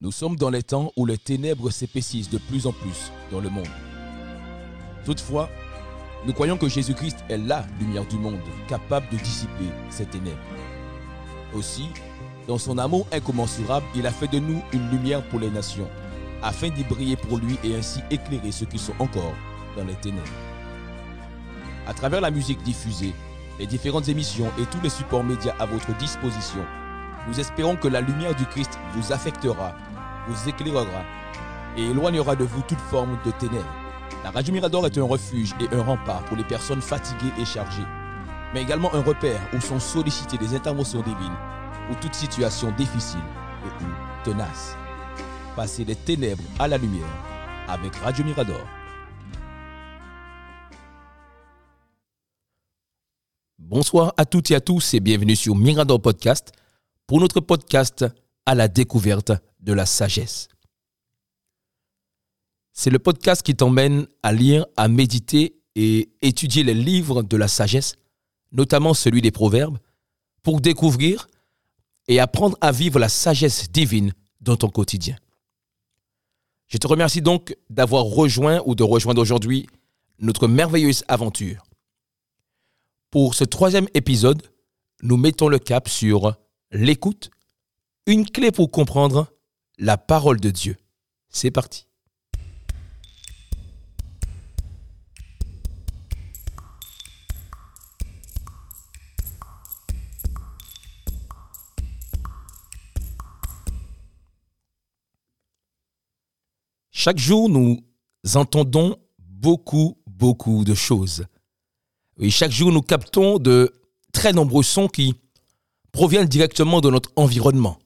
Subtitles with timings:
[0.00, 3.50] Nous sommes dans les temps où les ténèbres s'épaississent de plus en plus dans le
[3.50, 3.66] monde.
[5.04, 5.50] Toutefois,
[6.24, 8.38] nous croyons que Jésus-Christ est la lumière du monde,
[8.68, 10.38] capable de dissiper ces ténèbres.
[11.52, 11.88] Aussi,
[12.46, 15.88] dans son amour incommensurable, il a fait de nous une lumière pour les nations,
[16.44, 19.34] afin d'y briller pour lui et ainsi éclairer ceux qui sont encore
[19.76, 20.28] dans les ténèbres.
[21.88, 23.14] À travers la musique diffusée,
[23.58, 26.64] les différentes émissions et tous les supports médias à votre disposition,
[27.28, 29.74] nous espérons que la lumière du Christ vous affectera,
[30.28, 31.04] vous éclairera
[31.76, 33.74] et éloignera de vous toute forme de ténèbres.
[34.24, 37.86] La Radio Mirador est un refuge et un rempart pour les personnes fatiguées et chargées,
[38.54, 41.36] mais également un repère où sont sollicitées des interventions divines
[41.90, 43.20] ou toute situation difficile
[43.64, 43.88] et ou
[44.24, 44.74] tenace.
[45.54, 47.04] Passez des ténèbres à la lumière
[47.68, 48.60] avec Radio Mirador.
[53.58, 56.52] Bonsoir à toutes et à tous et bienvenue sur Mirador Podcast
[57.08, 58.04] pour notre podcast
[58.44, 60.48] à la découverte de la sagesse.
[62.74, 67.48] C'est le podcast qui t'emmène à lire, à méditer et étudier les livres de la
[67.48, 67.94] sagesse,
[68.52, 69.78] notamment celui des Proverbes,
[70.42, 71.28] pour découvrir
[72.08, 74.12] et apprendre à vivre la sagesse divine
[74.42, 75.16] dans ton quotidien.
[76.66, 79.66] Je te remercie donc d'avoir rejoint ou de rejoindre aujourd'hui
[80.18, 81.64] notre merveilleuse aventure.
[83.10, 84.42] Pour ce troisième épisode,
[85.02, 86.36] nous mettons le cap sur
[86.70, 87.30] l'écoute,
[88.06, 89.32] une clé pour comprendre
[89.78, 90.76] la parole de Dieu.
[91.28, 91.86] C'est parti.
[106.90, 107.78] Chaque jour, nous
[108.34, 111.26] entendons beaucoup, beaucoup de choses.
[112.18, 113.72] Et chaque jour, nous captons de
[114.12, 115.14] très nombreux sons qui
[115.92, 117.78] proviennent directement de notre environnement.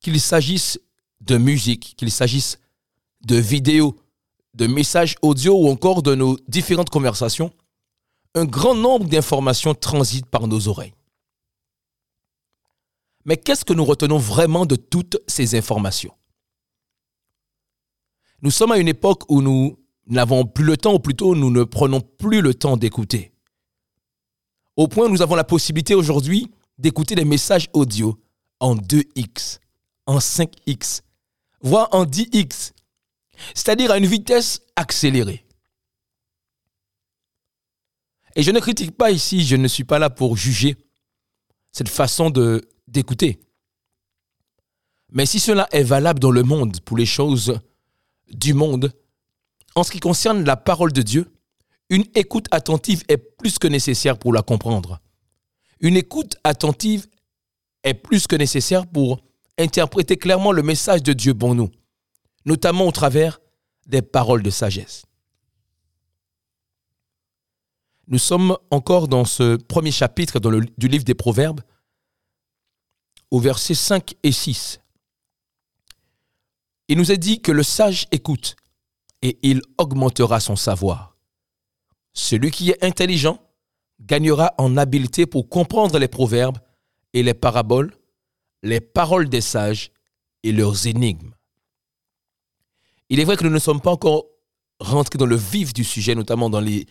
[0.00, 0.80] Qu'il s'agisse
[1.20, 2.58] de musique, qu'il s'agisse
[3.26, 3.96] de vidéos,
[4.54, 7.52] de messages audio ou encore de nos différentes conversations,
[8.34, 10.94] un grand nombre d'informations transitent par nos oreilles.
[13.24, 16.12] Mais qu'est-ce que nous retenons vraiment de toutes ces informations?
[18.42, 21.62] Nous sommes à une époque où nous n'avons plus le temps, ou plutôt nous ne
[21.62, 23.31] prenons plus le temps d'écouter.
[24.76, 28.18] Au point où nous avons la possibilité aujourd'hui d'écouter des messages audio
[28.60, 29.58] en 2x,
[30.06, 31.02] en 5x,
[31.60, 32.72] voire en 10x,
[33.54, 35.44] c'est-à-dire à une vitesse accélérée.
[38.34, 40.76] Et je ne critique pas ici, je ne suis pas là pour juger
[41.70, 43.40] cette façon de d'écouter.
[45.10, 47.58] Mais si cela est valable dans le monde pour les choses
[48.30, 48.92] du monde,
[49.74, 51.30] en ce qui concerne la parole de Dieu,
[51.92, 54.98] une écoute attentive est plus que nécessaire pour la comprendre.
[55.80, 57.06] Une écoute attentive
[57.84, 59.20] est plus que nécessaire pour
[59.58, 61.70] interpréter clairement le message de Dieu pour nous,
[62.46, 63.40] notamment au travers
[63.86, 65.04] des paroles de sagesse.
[68.06, 70.40] Nous sommes encore dans ce premier chapitre
[70.78, 71.60] du livre des Proverbes,
[73.30, 74.80] au verset 5 et 6.
[76.88, 78.56] Il nous est dit que le sage écoute
[79.20, 81.11] et il augmentera son savoir.
[82.14, 83.38] Celui qui est intelligent
[84.00, 86.58] gagnera en habileté pour comprendre les proverbes
[87.12, 87.94] et les paraboles,
[88.62, 89.90] les paroles des sages
[90.42, 91.32] et leurs énigmes.
[93.08, 94.26] Il est vrai que nous ne sommes pas encore
[94.80, 96.86] rentrés dans le vif du sujet, notamment dans les,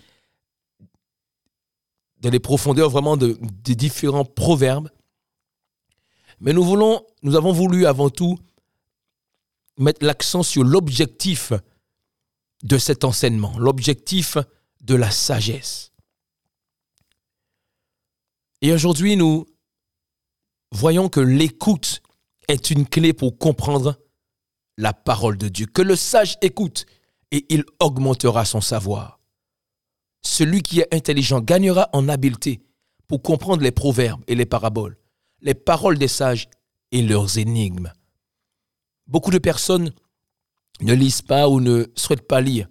[2.40, 4.90] profondeurs vraiment de, des différents proverbes.
[6.40, 8.38] Mais nous voulons, nous avons voulu avant tout
[9.78, 11.54] mettre l'accent sur l'objectif
[12.64, 14.38] de cet enseignement, l'objectif
[14.82, 15.92] de la sagesse.
[18.62, 19.46] Et aujourd'hui, nous
[20.72, 22.02] voyons que l'écoute
[22.48, 24.00] est une clé pour comprendre
[24.78, 25.66] la parole de Dieu.
[25.66, 26.86] Que le sage écoute
[27.32, 29.20] et il augmentera son savoir.
[30.24, 32.62] Celui qui est intelligent gagnera en habileté
[33.08, 34.98] pour comprendre les proverbes et les paraboles,
[35.42, 36.48] les paroles des sages
[36.92, 37.92] et leurs énigmes.
[39.08, 39.94] Beaucoup de personnes
[40.82, 42.68] ne lisent pas ou ne souhaitent pas lire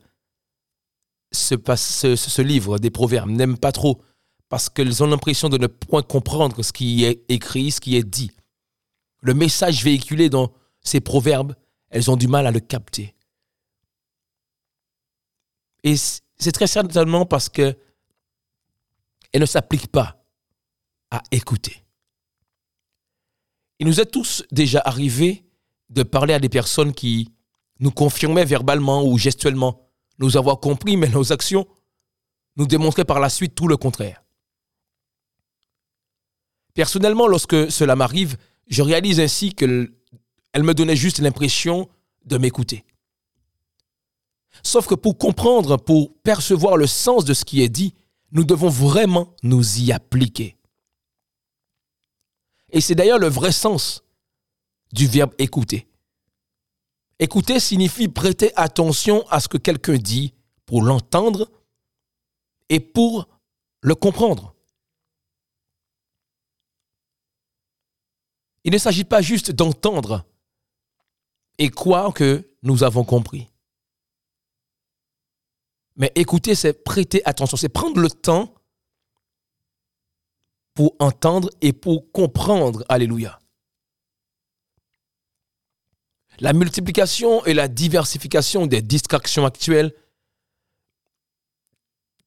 [1.32, 1.56] ce,
[2.16, 4.02] ce, livre des proverbes, n'aiment pas trop,
[4.48, 8.04] parce qu'elles ont l'impression de ne point comprendre ce qui est écrit, ce qui est
[8.04, 8.30] dit.
[9.20, 11.54] Le message véhiculé dans ces proverbes,
[11.90, 13.14] elles ont du mal à le capter.
[15.84, 17.76] Et c'est très certainement parce que
[19.38, 20.24] ne s'appliquent pas
[21.10, 21.84] à écouter.
[23.78, 25.44] Il nous est tous déjà arrivé
[25.88, 27.32] de parler à des personnes qui
[27.78, 29.89] nous confirmaient verbalement ou gestuellement
[30.20, 31.66] nous avoir compris, mais nos actions
[32.56, 34.22] nous démontraient par la suite tout le contraire.
[36.74, 38.36] Personnellement, lorsque cela m'arrive,
[38.68, 39.92] je réalise ainsi que
[40.52, 41.88] Elle me donnait juste l'impression
[42.24, 42.84] de m'écouter.
[44.62, 47.94] Sauf que pour comprendre, pour percevoir le sens de ce qui est dit,
[48.32, 50.56] nous devons vraiment nous y appliquer.
[52.70, 54.02] Et c'est d'ailleurs le vrai sens
[54.92, 55.89] du verbe écouter.
[57.20, 60.32] Écouter signifie prêter attention à ce que quelqu'un dit
[60.64, 61.50] pour l'entendre
[62.70, 63.28] et pour
[63.82, 64.54] le comprendre.
[68.64, 70.24] Il ne s'agit pas juste d'entendre
[71.58, 73.50] et croire que nous avons compris.
[75.96, 78.54] Mais écouter, c'est prêter attention, c'est prendre le temps
[80.72, 82.82] pour entendre et pour comprendre.
[82.88, 83.39] Alléluia.
[86.40, 89.94] La multiplication et la diversification des distractions actuelles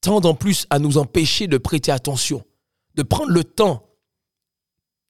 [0.02, 2.46] tendent en plus à nous empêcher de prêter attention,
[2.96, 3.90] de prendre le temps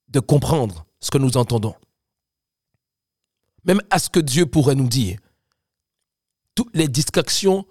[0.07, 1.75] de comprendre ce que nous entendons.
[3.65, 5.19] Même à ce que Dieu pourrait nous dire.
[6.55, 7.65] Toutes les distractions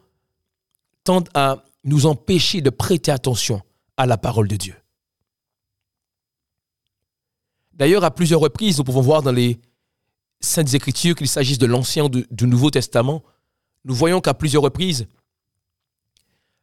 [1.05, 3.63] tendent à nous empêcher de prêter attention
[3.97, 4.75] à la parole de Dieu.
[7.73, 9.61] D'ailleurs, à plusieurs reprises, nous pouvons voir dans les
[10.43, 13.23] Saintes Écritures, qu'il s'agisse de l'Ancien ou du Nouveau Testament,
[13.85, 15.07] nous voyons qu'à plusieurs reprises,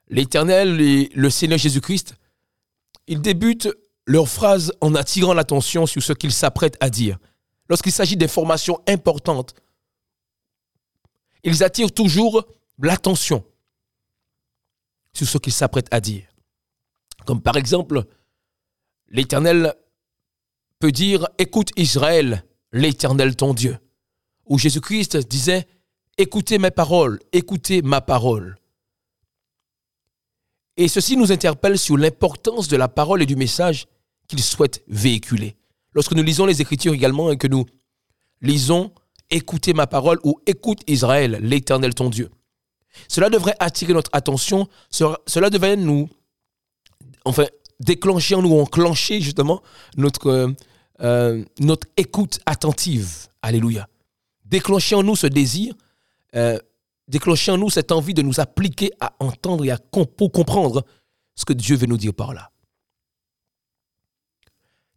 [0.09, 2.15] l'Éternel et le Seigneur Jésus-Christ,
[3.07, 3.69] ils débutent
[4.05, 7.17] leur phrase en attirant l'attention sur ce qu'ils s'apprêtent à dire.
[7.69, 9.53] Lorsqu'il s'agit d'informations importantes,
[11.43, 12.45] ils attirent toujours
[12.79, 13.45] l'attention
[15.13, 16.25] sur ce qu'ils s'apprêtent à dire.
[17.25, 18.03] Comme par exemple,
[19.09, 19.73] l'Éternel
[20.79, 23.77] peut dire, écoute Israël, l'Éternel ton Dieu.
[24.45, 25.67] Ou Jésus-Christ disait,
[26.17, 28.57] écoutez mes paroles, écoutez ma parole.
[30.77, 33.87] Et ceci nous interpelle sur l'importance de la parole et du message
[34.27, 35.57] qu'il souhaite véhiculer.
[35.93, 37.65] Lorsque nous lisons les Écritures également et que nous
[38.41, 38.93] lisons
[39.31, 42.31] Écoutez ma parole ou Écoute Israël, l'Éternel ton Dieu.
[43.07, 46.09] Cela devrait attirer notre attention, cela devrait nous,
[47.25, 47.45] enfin,
[47.79, 49.61] déclencher en nous, enclencher justement
[49.97, 50.53] notre,
[51.01, 53.27] euh, notre écoute attentive.
[53.41, 53.87] Alléluia.
[54.45, 55.73] Déclencher en nous ce désir,
[56.35, 56.57] euh,
[57.07, 60.85] déclencher en nous cette envie de nous appliquer à entendre et à pour comprendre
[61.35, 62.51] ce que Dieu veut nous dire par là.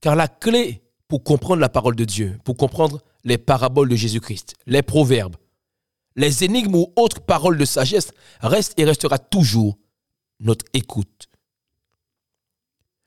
[0.00, 4.54] Car la clé pour comprendre la parole de Dieu, pour comprendre les paraboles de Jésus-Christ,
[4.66, 5.36] les proverbes,
[6.16, 9.78] les énigmes ou autres paroles de sagesse reste et restera toujours
[10.40, 11.28] notre écoute.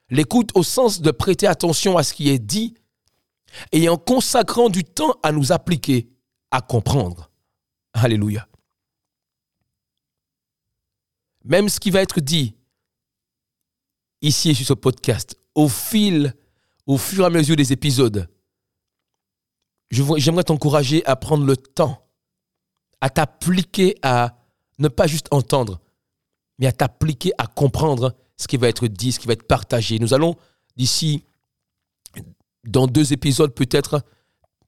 [0.10, 2.76] L'écoute au sens de prêter attention à ce qui est dit
[3.72, 6.10] et en consacrant du temps à nous appliquer,
[6.52, 7.32] à comprendre.
[7.94, 8.48] Alléluia.
[11.44, 12.56] Même ce qui va être dit
[14.22, 16.34] ici sur ce podcast, au fil,
[16.88, 18.28] au fur et à mesure des épisodes,
[19.92, 22.08] j'aimerais t'encourager à prendre le temps,
[23.02, 24.38] à t'appliquer à
[24.80, 25.80] ne pas juste entendre,
[26.58, 30.00] mais à t'appliquer à comprendre ce qui va être dit, ce qui va être partagé.
[30.00, 30.36] Nous allons
[30.76, 31.24] d'ici
[32.66, 34.04] dans deux épisodes peut-être,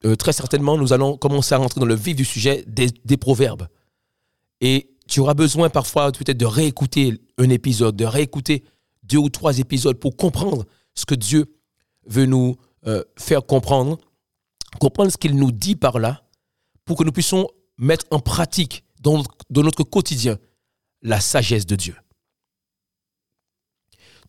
[0.05, 3.67] euh, très certainement, nous allons commencer à rentrer dans le vif du sujet des, proverbes.
[4.61, 8.63] Et tu auras besoin parfois peut-être de réécouter un épisode, de réécouter
[9.03, 11.45] deux ou trois épisodes pour comprendre ce que Dieu
[12.05, 12.55] veut nous
[12.85, 13.97] euh, faire comprendre,
[14.79, 16.23] comprendre ce qu'il nous dit par là,
[16.85, 17.47] pour que nous puissions
[17.77, 20.37] mettre en pratique dans notre quotidien
[21.01, 21.95] la sagesse de Dieu.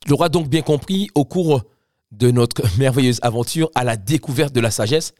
[0.00, 1.64] Tu l'auras donc bien compris au cours
[2.10, 5.14] de notre merveilleuse aventure à la découverte de la sagesse,